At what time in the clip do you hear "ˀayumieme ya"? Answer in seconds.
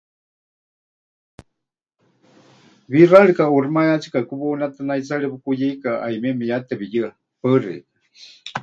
6.03-6.57